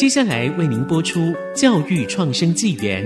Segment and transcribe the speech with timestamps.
[0.00, 1.20] 接下来为您播出
[1.52, 3.04] 《教育创生纪元》。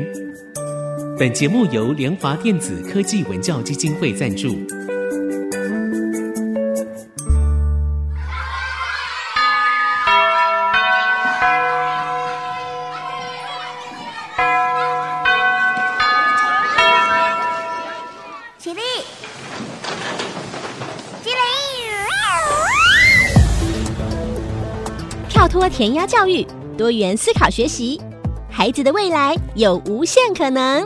[1.19, 4.51] 本节目由联华电子科技文教基金会赞助。
[18.57, 18.81] 起立！
[21.25, 21.37] 起立！
[25.29, 28.01] 跳脱填鸭教育，多元思考学习，
[28.51, 30.85] 孩子的未来有无限可能。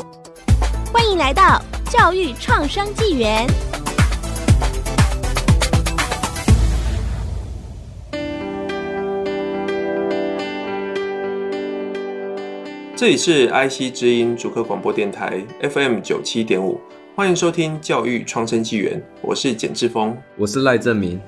[0.92, 3.46] 欢迎来到教育创生纪元。
[12.94, 16.78] 这里是 IC 之音主客广播电台 FM 九七点五，
[17.16, 21.18] 欢迎收听教育创生纪元，我是简志峰，我是赖正明。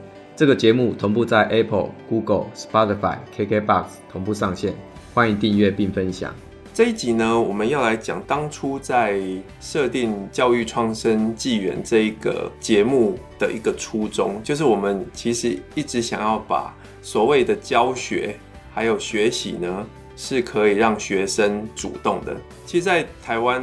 [0.41, 4.73] 这个节目同步在 Apple、Google、Spotify、KKBox 同步上线，
[5.13, 6.35] 欢迎订阅并分享。
[6.73, 9.21] 这一集呢，我们要来讲当初在
[9.61, 18.35] 设定教育创生纪元这一个节目的一个初衷，就是我们其实一直想要把所谓的教学
[18.73, 19.87] 还有学习呢。
[20.17, 22.37] 是可以让学生主动的。
[22.67, 23.63] 其实，在台湾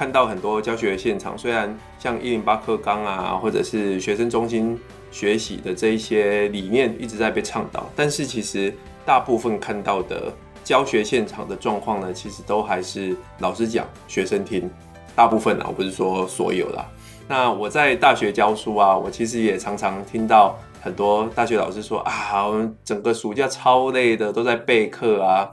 [0.00, 10.32] 看到很多教学现场，虽然像一零八课纲啊，或者是学生中心学习的这一些理念一直在被倡导，但是其实大部分看到的
[10.64, 14.70] 教学现场的状况呢，其实都还是老师讲，学生听。
[15.14, 16.88] 大部分啊，我不是说所有啦。
[17.28, 20.58] 那我在大学教书啊，我其实也常常听到。
[20.80, 25.46] 很多大学老师说啊，我们整个暑假超累的，都在备课啊。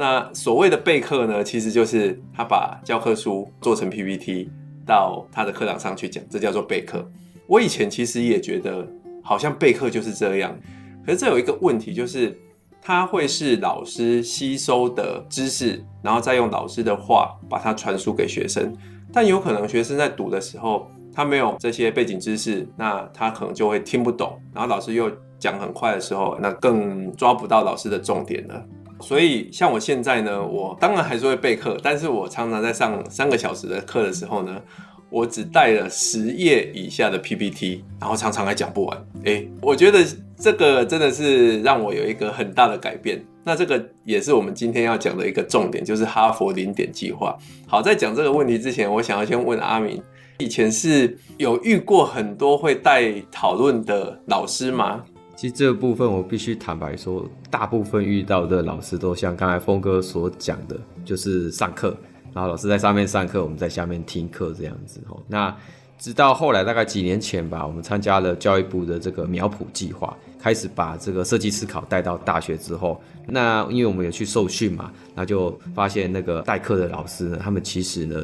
[0.00, 4.48] 那所谓的备课呢，其实就是他把教科书做成 PPT
[4.86, 7.06] 到他的课堂上去讲，这叫做备课。
[7.46, 8.88] 我以前其实也觉得
[9.22, 10.58] 好像备课就是这样，
[11.04, 12.34] 可是这有一个问题，就是
[12.80, 18.74] 他会是老师吸收的知识，然后再用老师的话把它传输给学生，
[19.12, 20.90] 但有可能学生在读的时候。
[21.12, 24.40] 他没有这些背景知识，那他可能就会听不懂。
[24.54, 25.10] 然后老师又
[25.40, 28.64] 讲很快的时候，那更抓不到老师的重点了。
[29.00, 34.60] 所以像我现在呢，我当然还是会备课，但是我常常在上三个小时的课的时候呢，
[35.08, 39.06] 我只带了十页以下的 PPT，然后常常还讲不完。
[39.24, 40.04] 诶，我觉得
[40.38, 43.24] 这个真的是让我有一个很大的改变。
[43.42, 47.36] 那这个也是我们今天要讲的一个重点，就是哈佛零点计划。
[47.66, 50.02] 好，在讲这个问题之前，我想要先问阿明。
[50.38, 55.04] 以前是有遇过很多会带讨论的老师吗？
[55.40, 61.96] 其实这部分我必须坦白说，大部分遇到的老师都像刚才峰哥所讲的，就是上课，
[62.34, 65.00] 然后老师在上面上课，我们在下面听课这样子。
[65.26, 65.56] 那
[65.98, 78.22] 直到后来大概几年前吧，我们参加了教育部的这个苗圃计划，开始把这个设计思考带到大学之后，那因为我们有去受训嘛，那就发现那个代课的老师呢，他们其实呢。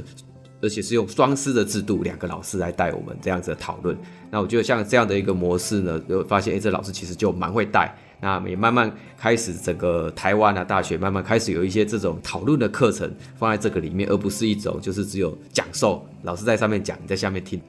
[0.63, 3.97] 而且是用双师的制度，两个老师来带我们这样子的讨论。
[4.31, 7.95] 那我觉得像这样的一个模式呢，就发现哎，这老师其实就蛮会带。
[8.19, 17.61] 那也慢慢开始整个台湾啊大学慢慢开始有一些这种讨论的课程放在这个里面，而不是一种就是只有讲授，老师在上面讲，你在下面听。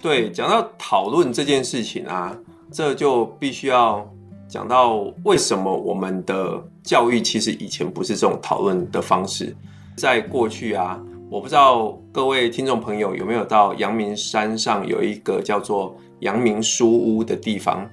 [0.00, 2.32] 对，讲到讨论这件事情啊，
[2.70, 4.08] 这就必须要
[4.48, 9.54] 讲到为什么我们的教育其实以前不是这种讨论的方式，
[9.96, 11.02] 在过去啊。
[11.28, 17.88] 我不知道各位听众朋友有没有到阳明山上有一个叫做阳明书屋的地方，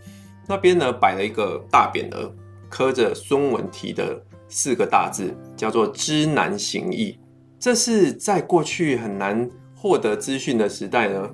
[0.48, 2.32] 那边呢摆了一个大匾额，
[2.70, 7.18] 刻着孙文提的四个大字，叫做“知难行易”。
[7.60, 11.28] 这是在过去很难获得资讯的时代呢，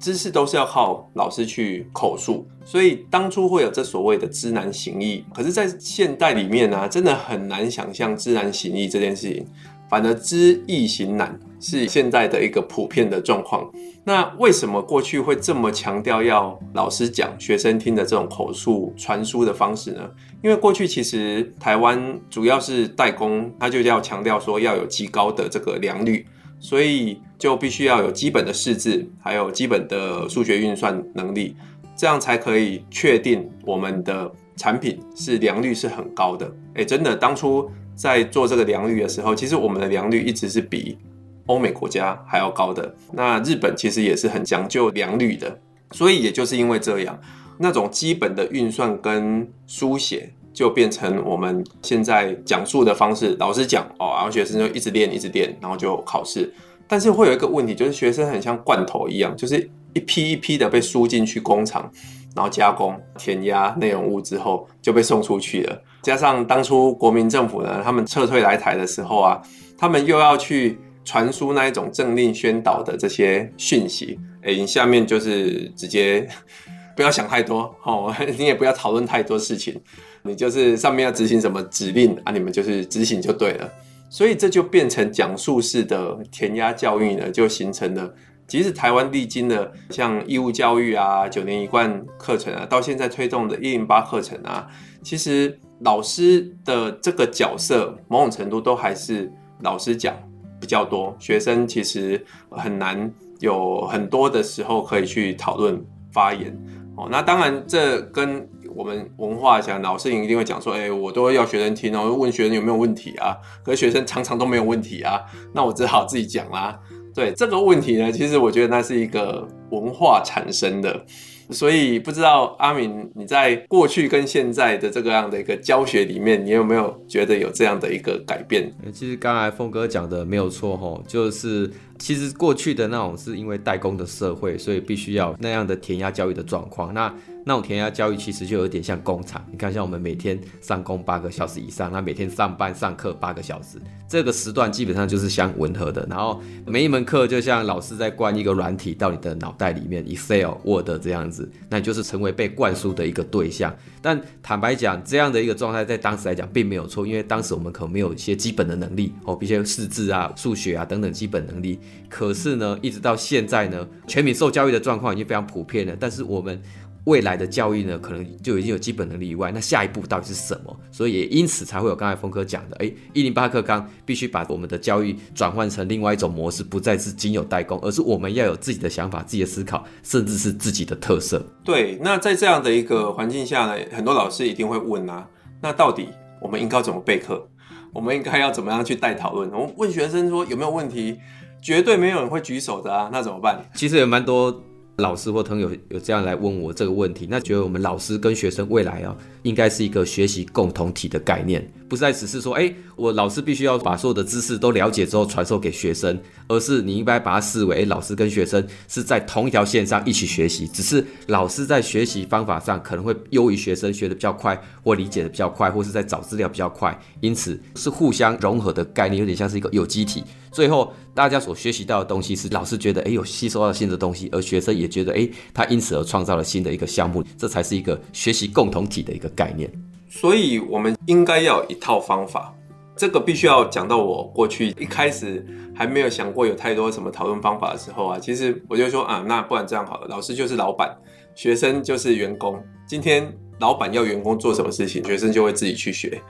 [0.00, 5.24] 知识都是要靠老师去口述，所以当初会有这所谓的“知难行易”。
[5.32, 9.46] 可是，在现代里面呢、真的很难想象“知难行易”这件事情。
[9.88, 13.70] 反而知易行难是现在的一个普遍的状况。
[14.06, 20.02] 那为什么过去会这么强调要老师讲、学生听的这种口述传输的方式呢？
[20.42, 26.26] 因为过去其实台湾主要是代工，它就要强调说要有极高的这个良率，
[26.60, 31.56] 所以就必须要有基本的识字，还有基本的数学运算能力，
[31.96, 36.50] 这样才可以确定我们的产品是良率是很高的。
[36.74, 37.70] 诶，真的当初。
[37.96, 40.98] 在做这个良率的时候，其实我们的良率一直是比
[41.46, 42.92] 欧美国家还要高的。
[43.12, 45.56] 那日本其实也是很讲究良率的，
[45.92, 47.16] 所以也就是因为这样，
[47.56, 53.36] 那种基本的运算跟书写就变成我们现在讲述的方式。
[53.38, 56.52] 老师讲哦，然后学生就一直练，一直练，然后就考试。
[56.88, 61.90] 但是会有一个问题，就是学生很像罐头一样，就是一批一批的被输进去工厂，
[62.34, 65.82] 然后加工、填压内容物之后就被送出去了。
[66.02, 69.40] 加上当初国民政府呢，他们撤退来台的时候啊，
[69.78, 76.28] 他们又要去传输那一种政令宣导的这些讯息，哎，你下面就是直接
[76.94, 79.80] 不要想太多哦， 你也不要讨论太多事情，
[80.22, 83.72] 你就是上面要执行什么指令啊，你们就是执行就对了。
[84.10, 88.14] 所以这就变成讲述式的填鸭教育呢，就形成了。
[88.46, 94.66] 即使台湾历经了像义务教育啊、九年一贯课程啊，到现在推动的一零八课程啊，
[95.02, 99.32] 其实老师的这个角色，某种程度都还是
[99.62, 100.14] 老师讲
[100.60, 103.10] 比较多，学生其实很难
[103.40, 105.82] 有很多的时候可以去讨论
[106.12, 106.56] 发言。
[106.96, 113.36] 哦，那当然这跟我们文化讲，老师一定会讲说，哎，我都要学生听哦，问学生有没有问题啊？
[113.64, 115.20] 可是学生常常都没有问题啊，
[115.52, 116.78] 那我只好自己讲啦。
[117.14, 121.04] 对这个问题呢，其实我觉得那是一个文化产生的，
[121.50, 128.72] 所以不知道阿敏你在过去跟现在的这个样的一个教学里面，你有没有觉得有这样的一个改变？
[128.92, 136.92] 其实刚才峰哥讲的没有错吼，就是其实过去的那种是因为代工的社会，所以必须要那样的填鸭教育的状况。
[136.92, 137.12] 那
[137.46, 146.06] 那种填鸭教育其实就有点像工厂，你看像我们每天上工八个小时以上，那每天上班上课八个小时，这个时段基本上就是相吻合的。
[146.08, 153.74] 然后每一门课就像老师在灌一个软体到你的脑袋里面，Excel、Word 这样子，那就是成为被灌输的一个对象。
[154.00, 161.78] 但坦白讲，这样的一个状态在当时来讲并没有错，因为当时我们可能没有一些基本的能力哦，一些识字啊、数学啊等等基本能力。
[162.08, 166.60] 可是呢，一直到现在呢，全民受教育的状况已经非常普遍了，但是我们。
[167.06, 170.74] 未来的教育呢，可能就已经有基本能力以外，那下一步到底是什么？
[170.90, 181.44] 所以也因此才会有刚才峰哥讲的，哎，一零八课纲必须把我们的教育转换成另外一种模式，不再是仅有代工，而是我们要有自己的想法、自己的思考，甚至是自己的特色。
[181.62, 185.28] 对，那在这样的一个环境下呢，很多老师一定会问啊，
[185.60, 186.08] 那到底
[186.40, 187.46] 我们应该怎么备课？
[187.92, 189.50] 我们应该要怎么样去带讨论？
[189.52, 191.18] 我们问学生说有没有问题？
[191.64, 193.58] 绝对没有人会举手的啊，那怎么办？
[193.74, 194.62] 其实有蛮多。
[194.98, 206.16] 老师或朋友有这样来问我这个问题，那觉得我们老师跟学生未来啊，应该是一个学习共同体的概念，不再只是说，哎，我老师必须要把所有的知识都了解之后传授给学生，
[206.48, 220.22] 而是你应该把它视为，老师跟学生是在同一条线上一起学习，只是老师在学习方法上可能会优于学生，学得比较快，或理解得比较快，或是在找资料比较快，因此是互相融合的概念，有点像是一个有机体。
[220.52, 229.68] 最后，大家所学习到的东西是老师觉得，哎，有吸收到新的东西，而学生也觉得，哎，他因此而创造了新的一个项目，这才是一个学习共同体的一个概念。
[230.08, 232.54] 所以，我们应该要有一套方法。
[232.96, 235.44] 这个必须要讲到我过去一开始
[235.74, 240.96] 还没有想过有太多什么讨论方法的时候啊，其实我就说啊，那不然这样好了，老师就是老板，
[241.34, 242.62] 学生就是员工。
[242.86, 246.20] 今天老板要员工做什么事情，学生就会自己去学。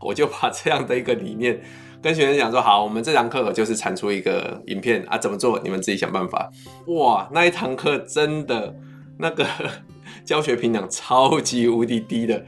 [0.00, 1.60] 我就把这样的一个理念。
[2.02, 6.50] 跟学生讲说好，我们这堂课就是产出一个影片啊，怎么做你们自己想办法。
[6.88, 8.76] 哇，那一堂课真的
[9.18, 9.46] 那个
[10.22, 12.44] 教学评量超级无敌低的，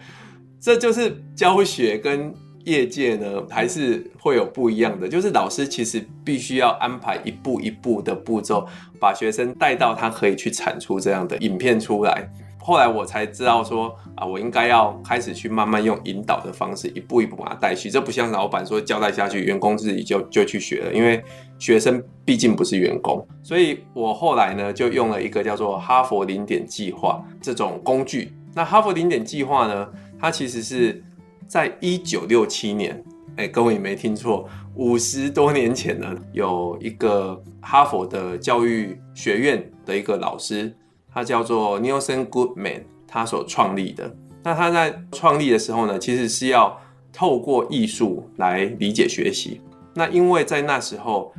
[0.60, 2.34] 这就是教学跟
[2.66, 8.66] 业界呢还是会有不一样的，就是老师其实必须要安排一步一步的步骤，
[9.00, 12.28] 把学生带到他可以去产出这样的影片出来。
[12.58, 17.88] 后来我才知道说啊，我应该要开始去慢慢用引导的方式，一步一步把它带去。
[17.88, 21.22] 这不像老板说交代下去，员工自己就就去学了，因为
[21.60, 23.24] 学生毕竟不是员工。
[23.44, 28.32] 所以我后来呢，就用了一个叫做哈佛零点计划这种工具。
[28.52, 29.88] 那哈佛零点计划呢，
[30.18, 31.00] 它其实是
[31.46, 33.02] 在一九六七年，
[33.36, 40.74] 哎，各位也没听错，五十多年前呢，有一个哈佛的教育学院的一个老师。
[41.08, 44.14] 他叫做 Nielsen Goodman，他所创立的。
[44.42, 46.78] 那他在创立的时候呢，其实是要
[47.10, 49.62] 透过艺术来理解学习。
[49.94, 51.32] 那因为在那时候，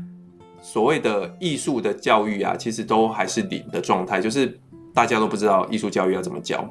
[0.63, 4.59] 所谓的艺术的教育啊，其实都还是零的状态，就是
[4.95, 6.67] 大家都不知道艺术教育要怎么教。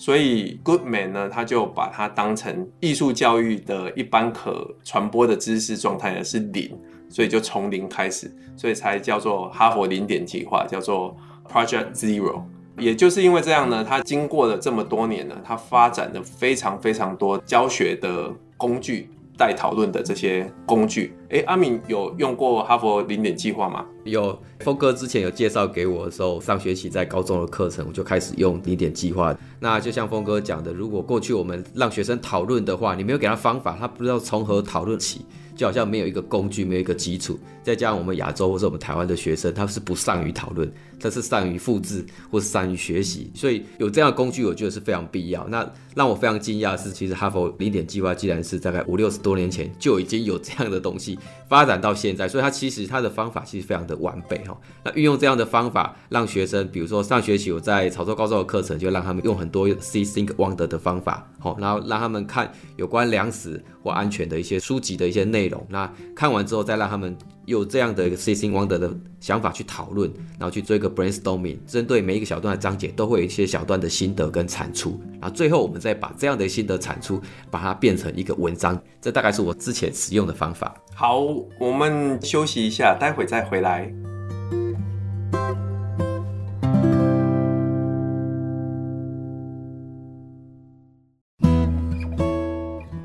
[0.00, 6.74] 所以 Goodman 呢，他就把它当成艺术教育的一般可传播的知识状态呢是零，
[7.10, 11.14] 所以就从零开始，所以才叫做哈佛零点计划，叫做。
[11.52, 12.42] Project Zero，
[12.78, 21.12] 也就是因为这样呢，他经过了这么多年呢，他发展了非常非常多教学的工具，带讨论的这些工具。
[21.30, 23.84] 诶，阿敏有用过哈佛零点计划吗？
[24.04, 29.36] 有峰哥之前有介绍给我的时候，上学期在高中的课程，我就开始用零点计划。
[29.58, 35.20] 那就像峰哥讲的，如果过去我们让学生讨论的话，你没有给他方法，他不知道从何讨论起。
[35.56, 45.46] 就好像没有一个工具，没有一个基础，再加上我们亚洲或者我们台湾的学生，他是不善于讨论，他是善于复制或是善于学习，所以有这样的工具，我觉得是非常必要。
[45.48, 54.56] 那让我非常惊讶的是，其实哈佛零点计划既然是大概五六十多年前就已经有这样的东西发展到现在，所以它其实它的方法其实非常的完备哈。
[54.84, 65.66] 那运用这样的方法，让学生，比如说上学期我在潮州高中的课程，就让他们用很多 See Think Wonder 的方法，好，然后让他们看有关粮食或安全的一些书籍的一些内容。
[65.68, 67.16] 那看完之后，再让他们
[67.50, 68.88] 有这样的一个 Cing Wonder 的
[69.18, 75.00] 想法去讨论，然后去做一个 brainstorming，针对每一个小段的章节，都会有一些小段的心得跟产出。
[75.20, 78.80] 然后最后，我们再把这样的心得产出，把它变成一个文章。
[79.00, 80.72] 这大概是我之前使用的方法。
[80.94, 81.20] 好，
[81.58, 83.92] 我们休息一下，待会再回来。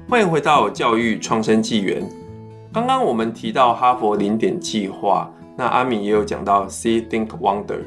[0.07, 2.07] 欢迎回到教育创生纪元。
[2.75, 7.79] 刚刚我们提到哈佛零点计划，那阿敏也有讲到 See Think Wonder。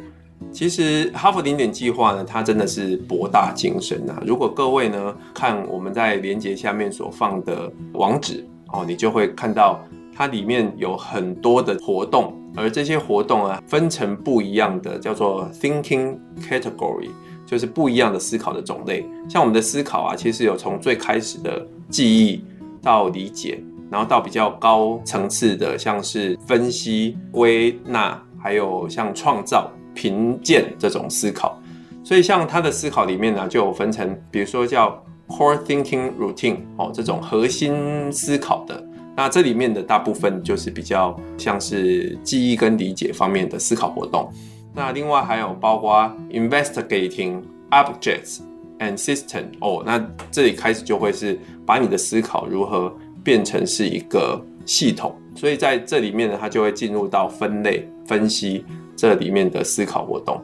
[0.50, 4.18] 其实哈佛零点计划呢，它真的是博大精深啊。
[4.24, 8.42] 如果各位呢看我们在连接下面所放的网址
[8.72, 9.78] 哦，你就会看到
[10.16, 17.10] 它里面有很多的活动，而这些活动啊分成不一样的叫做 Thinking Category。
[17.44, 22.44] 就是不一样的思考的种类，像我们的思考啊，其实有从最开始的记忆
[22.82, 31.60] 到理解，然后到比较高层次的，像是分析、归纳，还有像创造、评鉴这种思考。
[32.04, 38.82] 所以像他的思考里面呢，就有分成，比如说叫 Core Thinking Routine 哦，这种核心思考的。
[39.16, 44.30] 那这里面的大部分就是比较像是记忆跟理解方面的思考活动。
[44.72, 48.38] 那另外还有包括 investigating objects
[48.78, 49.98] and system 哦，那
[50.30, 58.64] 这里开始就会是把你的思考如何变成是一个系统，所以在这里面呢，它就会进入到分类分析
[58.96, 60.40] 这里面的思考活动，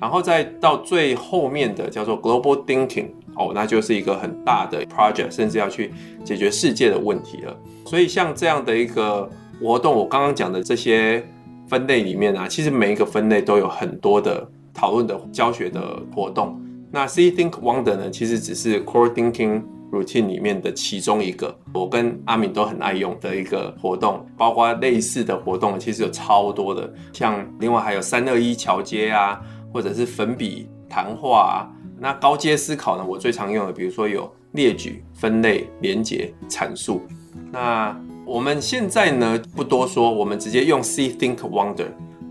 [0.00, 5.92] 然后再到最后面的叫做 global thinking 哦，那就是一个很大的 project，甚至要去
[6.24, 7.56] 解决世界的问题了。
[7.84, 9.28] 所以像这样的一个
[9.60, 11.24] 活动，我刚刚讲的这些。
[11.68, 16.56] 分类里面啊，其实每一个分类都有很多的讨论的教学的活动。
[16.92, 21.56] 那 See Think Wonder 呢，其实只是 Core Thinking Routine 里面的其中一个。
[21.74, 26.92] 我跟阿敏都很爱用的一个活动，包括类似的活动，其实有超多的。
[27.12, 29.40] 像另外还有三二一桥接啊，
[29.72, 31.56] 或者是粉笔谈话啊。
[31.98, 37.00] 那高阶思考呢，我最常用的，比如说有列举、分类、连结、阐述。
[37.50, 41.86] 那我们现在呢，不多说，我们直接用 See Think Wonder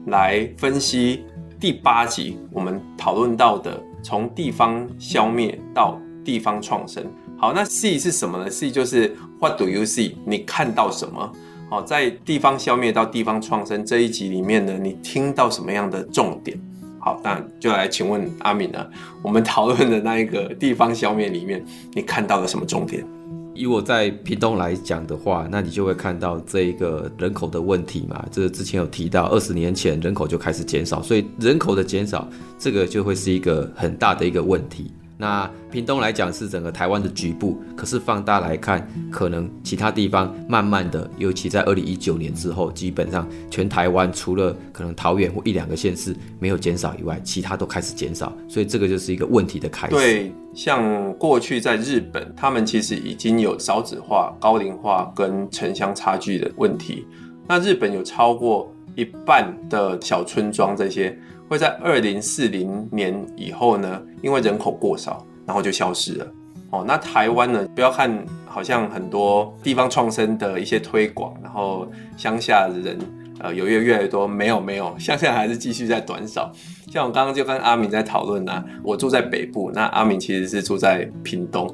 [0.07, 1.23] 来分析
[1.59, 7.03] 第八集我们讨论到的从地方消灭到地方创生。
[7.45, 10.15] 好，那 See 是什么呢？See 就是 What do you see？
[10.25, 11.31] 你看到什么？
[11.69, 16.59] 好，在地方消灭到地方创生这一集里面呢，你听到什么样的重点？
[16.97, 18.83] 好，那就来请问阿敏呢，
[19.21, 23.05] 我们讨论的那一个地方消灭里面，你看到了什么重点？
[23.53, 28.25] 以我在屏东来讲的话，那你就会看到这一个人口的问题嘛。
[28.31, 34.91] 这之前有提到，二十年前人口就开始减少，所以人口的减少，这个就会是一个很大的一个问题。
[35.17, 49.95] 那屏东来讲是整个台湾的局部，可是放大来看，可能其他地方慢慢的，尤其在二零一九年之后，基本上全台湾除了可能桃园或一两个县市没有减少以外，其他都开始减少，所以这个就是一个问题的开始。
[49.95, 57.07] 对，像过去在日本，他们其实已经有少子化、高龄化跟城乡差距的问题。
[57.47, 61.17] 那日本有超过一半的小村庄这些。
[61.47, 66.27] 会在二零四零年以后呢，因为人口过少，然后就消失了。
[66.71, 67.67] 哦，那台湾呢？
[67.75, 68.11] 不要看
[68.45, 71.87] 好像很多地方创生的一些推广，然后
[72.17, 72.97] 乡下的人
[73.39, 76.51] 呃有越越来越多，没有没有， 乡下还是继续在短少。
[76.91, 81.73] 像我刚刚就跟阿敏在讨论啊，我住在北部，那阿敏其实是住在屏东。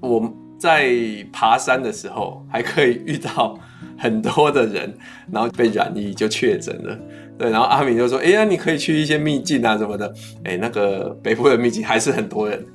[0.00, 0.92] 我在
[1.32, 3.58] 爬山的时候还可以遇到
[3.98, 4.94] 很多的人，
[5.32, 6.98] 然后被染疫就确诊了。
[7.38, 10.12] 对，然后阿敏就说：“哎呀，你可以去一些秘境啊什么的。”
[10.42, 12.66] 哎，那个北部的秘境还是很多人，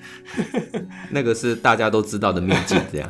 [1.10, 3.10] 那个是大家都知道的秘境，这样。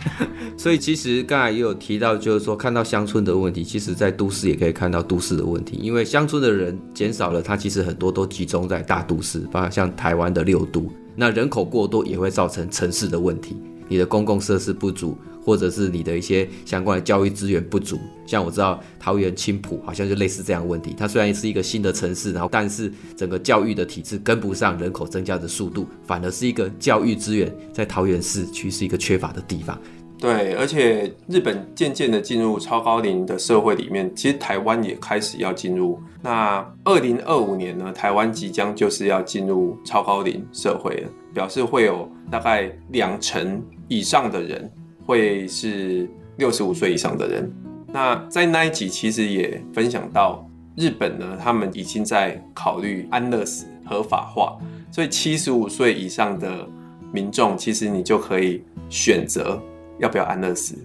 [0.56, 13.54] 所以其实刚才也有提到，就是说看到乡村的问题，其实在都市也可以看到都市的问题，因为乡村的人减少了，它其实很多都集中在大都市，包括像台湾的六都，那人口过多也会造成城市的问题。
[13.88, 17.98] 你的公共设施不足，或者是你的一些相关的教育资源不足。
[18.26, 29.78] 像我知道桃园青埔好像就类似这样的问题，它虽然是一个新的城市，然后但是整个教育的体制跟不上人口增加的速度，反而是一个教育资源在桃园市区是一个缺乏的地方。
[30.18, 36.00] 对，而且日本渐渐的进入超高龄的社会里面，其实台湾也开始要进入。
[36.22, 44.70] 那二零二五年呢，台湾即将就是要进入超高龄社会了，表示会有大概两成以上的人
[45.04, 47.52] 会是六十五岁以上的人。
[47.92, 54.56] 那在那一集其实也分享到，日本呢，他们已经在考虑安乐死合法化，
[54.90, 56.68] 所以七十五岁以上的
[57.12, 59.60] 民众，其实你就可以选择。
[59.98, 60.76] 要不要安乐死？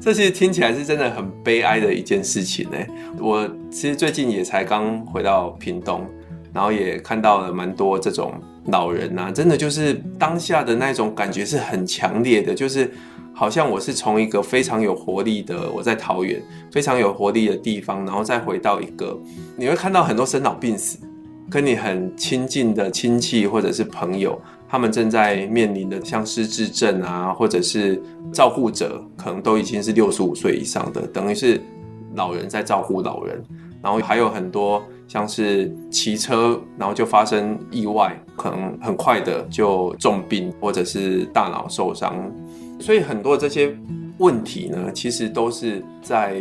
[0.00, 2.78] 这其实听起来是真的很悲哀的一件事情呢。
[3.18, 6.06] 我其实最近也才刚回到屏东，
[6.52, 12.90] 然后也看到了蛮多这种老人啊，真的就是当下的那种感觉是很强烈的，就是
[13.34, 19.18] 好像我是从一个非常有活力的我在桃园非常有活力的地方，然后再回到一个
[19.56, 20.98] 你会看到很多生老病死，
[21.50, 24.40] 跟你很亲近的亲戚或者是朋友。
[24.66, 28.02] 他们正在面临的像失智症啊，或者是
[28.32, 31.60] 照顾者可能都已经是六十五岁以上的，等于是
[32.16, 33.40] 老人在照顾老人。
[33.80, 42.30] 然后还有很多像是骑车，然后就发生意外，可能很快的就重病或者是大脑受伤。
[42.80, 43.76] 所以很多这些
[44.18, 46.40] 问题呢，其实都是在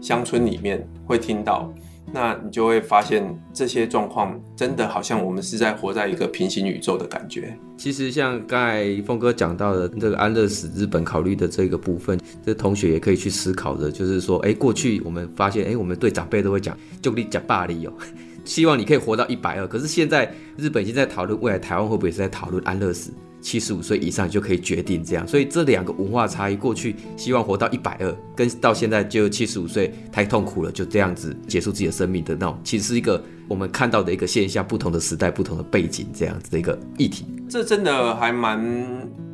[0.00, 1.72] 乡村里面会听到。
[2.12, 7.56] 那你就会发现这些状况真的好像我们是在活在一个平行宇宙的感觉。
[7.76, 17.92] 其实像刚才峰哥讲到的这个安乐死，日本考虑的这个部分，这同学也可以去思考的，就是说，哎，过去我们发现，哎，我们对长辈都会讲“就你讲霸力哦”，
[18.44, 19.66] 希望你可以活到一百二。
[19.66, 23.10] 可是现在日本已经在讨论未来台湾会不会是在讨论安乐死。
[23.44, 37.26] 七十五岁以上就可以决定这样，所以这两个文化差异，过去希望活到一百二，跟到现在就七十五岁太痛苦了，就这样子结束自己的生命的那种，其实是一个我们看到的一个现象，不同的时代、不同的背景这样子的一个议题。
[37.46, 38.58] 这真的还蛮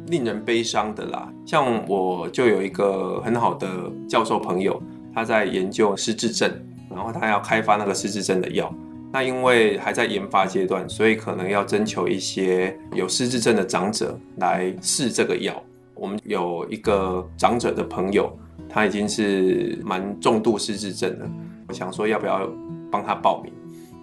[0.09, 1.33] 令人悲伤的啦。
[1.47, 3.69] 像我就有一个很好的
[4.09, 4.83] 教授朋友，
[5.15, 6.51] 他在研究失智症，
[6.91, 8.75] 然后他要开发那个失智症的药。
[9.13, 15.53] 那因为还在研发阶段，所以可能要征求一些有失智症的长者来试这个药。
[15.95, 18.33] 我们有一个长者的朋友，
[18.69, 21.29] 他已经是蛮重度失智症了。
[21.69, 22.49] 我想说要不要
[22.91, 23.53] 帮他报名，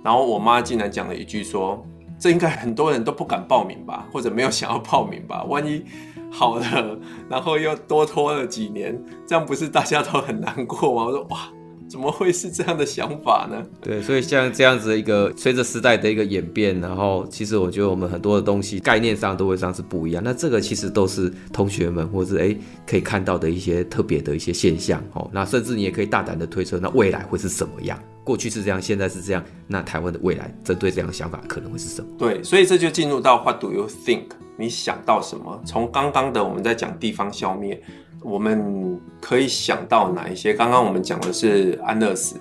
[0.04, 1.82] 然后我妈竟然讲了一句说
[2.20, 5.44] ：“这应该很多人都不敢报名吧，或者没有想要报名吧？
[5.46, 5.84] 万一
[6.30, 11.50] 好了，然后又多拖了几年，这样不是大家都很难过吗？”我说：“哇。”
[11.90, 13.66] 怎么会是这样的想法呢？
[13.82, 20.22] 对，所以像这样子的一个随着时代的一个演变，然后其实我觉得我们很多的东西概念上都会上是不一样。
[20.24, 25.30] 那这个其实都是同学们或是哎可以看到的一些特别的一些现象哦。
[25.32, 27.98] 那甚至你也可以大胆的推测，那未来会是什么样？
[28.24, 32.08] 过去是这样，现在是这样，那台湾的未来针对这样的想法可能会是什么？
[32.18, 34.26] 对，所以这就进入到 What do you think？
[34.58, 35.62] 你想到什么？
[35.66, 37.82] 从刚刚的我们在讲地方消灭。
[38.22, 40.54] 我们可以想到哪一些？
[40.54, 42.36] 刚刚我们讲的是安乐死，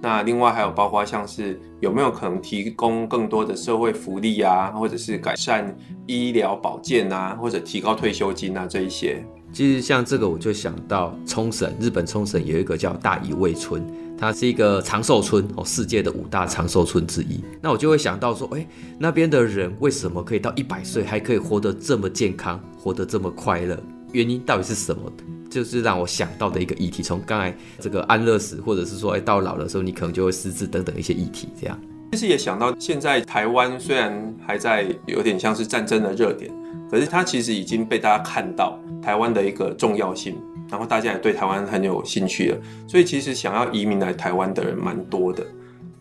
[0.00, 9.24] 那另外还有包括像是有没有可能提供更多的社会福利啊，或者是改善医疗保健啊，或者提高退休金啊这一些。
[9.52, 13.84] 其实像这个，我就想到冲绳，日本冲绳有一个叫大宜味村，
[14.16, 17.44] 它是一个长寿村哦，世界的五大长寿村之一。
[17.60, 18.66] 那我就会想到说，哎，
[18.98, 23.78] 那边的人为什么可以到一百岁还可以活得这么健康，活得这么快乐？
[24.12, 25.12] 原因到底是什么？
[25.50, 27.02] 就是让我想到的一个议题。
[27.02, 31.78] 从刚才这个安乐死，或者是说，哎，到老的时候你可能就会失智等等一些议题，这样。
[32.12, 36.50] 其实也想到，现在台湾虽然还在有点像是战争的热点，
[36.90, 40.36] 可是它其实已经被大家看到台湾的一个重要性，
[40.70, 42.58] 然后大家也对台湾很有兴趣了。
[42.86, 45.46] 所以其实想要移民来台湾的人蛮多的。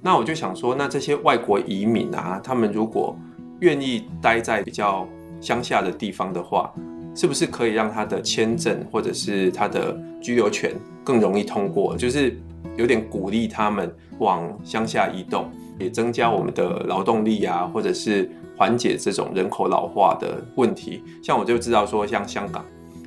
[0.02, 3.18] 那我就想说，那这些外国移民啊，他们如果
[3.60, 5.08] 愿意待在比较
[5.40, 6.74] 乡下的地方的话，
[7.14, 11.96] 是不是可以让他的签证或者是他的居留权更容易通过？
[11.98, 12.38] 就是
[12.78, 21.04] 有点鼓励他们往乡下移动，也增加我们的劳动力啊，或者是缓解这种人口老化的问题。
[21.22, 22.64] 像我就知道说，像香港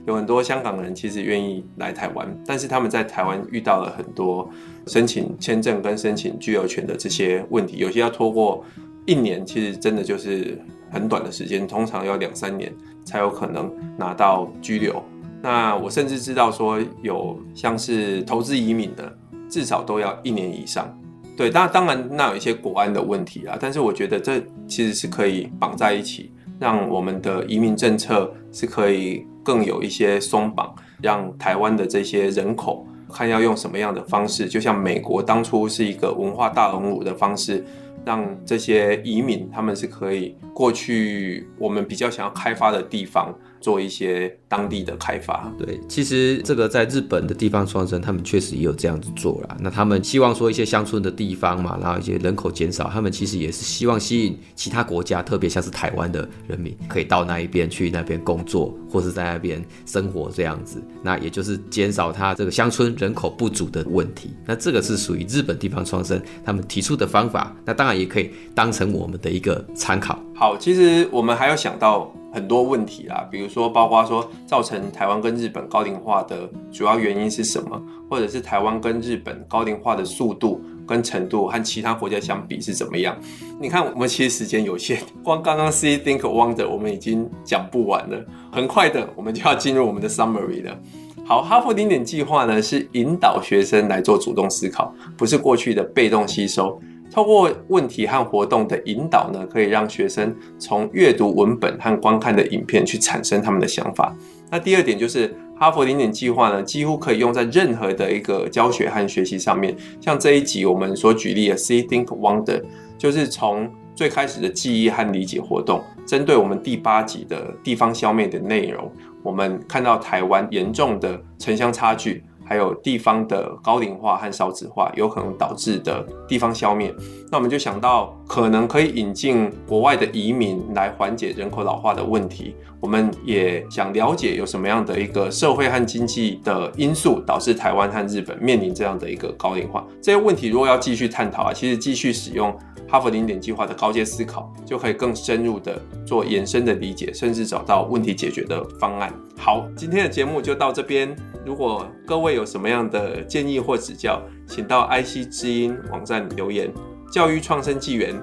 [0.06, 4.48] 有很多香港人其实愿意来台湾，但是他们在台湾遇到了很多
[4.86, 8.62] 申请签证跟申请居留权的这些问题，有些要拖过
[9.06, 10.60] 一年，其实真的就是
[10.94, 12.72] 很短的时间，通常要两三年。
[13.04, 15.02] 才有可能拿到居留。
[15.42, 19.14] 那我甚至知道说，有像是投资移民的，
[19.46, 20.90] 至少都要一年以上。
[21.36, 37.62] 对，当当然那有一些国安的问题啊，但是我觉得这其实是可以绑在一起，让我们的移民政策是可以更有一些松绑，让台湾的这些人口看要用什么样的方式，就像美国当初是一个文化大熔炉的方式。
[38.04, 43.34] 让这些移民他们是可以过去我们比较想要开发的地方
[43.64, 45.50] 做一些当地的开发。
[45.58, 49.56] 对，其实这个在日本的地方创生，他们确实也有这样子做啦。
[49.58, 60.82] 那他们希望说一些乡村的地方嘛，然后一些人口减少，他们其实也是希望吸引其他国家，特别像是台湾的人民，可以到那一边去那边工作，或是在那边生活这样子。
[61.02, 64.28] 那也就是减少他这个乡村人口不足的问题。
[64.44, 67.56] 那这个是属于日本地方创生他们提出的方法。
[67.64, 67.94] 那当然。
[67.94, 70.20] 也可以当成我们的一个参考。
[70.34, 83.16] 好，其实我们还要想到很多问题啦，比如说，包括说造成台湾跟日本高龄化的主要原因是什么，或者是台湾跟日本高龄化的速度跟程度和其他国家相比是怎么样？
[83.60, 88.20] 你看，我们其实时间有限，光刚刚 C Think Wonder 我们已经讲不完了，
[88.50, 90.76] 很快的我们就要进入我们的 Summary 了。
[91.24, 96.78] 好，哈佛顶点计划呢是引导学生来做主动思考，不是过去的被动吸收。
[97.14, 104.12] 透过问题和活动的引导呢，可以让学生从阅读文本和观看的影片去产生他们的想法。
[104.50, 109.76] 那第二点就是哈佛零点计划呢，几乎可以用在任何的一个教学和学习上面。
[110.00, 112.60] 像这一集我们所举例的 See Think Wonder，
[112.98, 118.90] 就是从最开始的记忆和理解活动，针对我们第八集的地方消灭的内容，
[119.22, 122.24] 我们看到台湾严重的城乡差距。
[122.44, 126.94] 还有地方的高龄化和少子化有可能导致的地方消灭，
[127.30, 132.54] 那我们就想到可能可以引进国外的移民来缓解人口老化的问题。
[132.80, 139.82] 我们也想了解有什么样的一个社会和经济的因素导致台湾和日本面临这样的一个高龄化。
[140.02, 142.54] 这些问题如果要继续探讨啊，其实继续使用
[142.86, 149.12] 哈佛零点计划的高阶思考，就可以更深入的做延伸的理解，甚至找到问题解决的方案。
[149.36, 151.14] 好，今天的节目就到这边。
[151.44, 156.72] 如果各位有什么样的建议或指教，请到 IC 之音网站留言。
[157.10, 158.14] 教育创生纪元，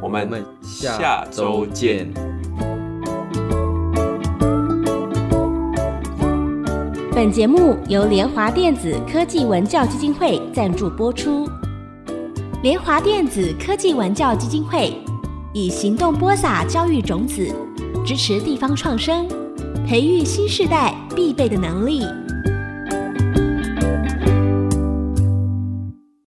[0.00, 2.08] 我们下周见。
[7.12, 11.48] 本节目由联华电子科技文教基金会赞助播出。
[12.62, 14.96] 联华电子科技文教基金会
[15.54, 17.50] 以行动播撒教育种子，
[18.04, 19.26] 支持地方创生，
[19.86, 22.02] 培育新时代必备的能力。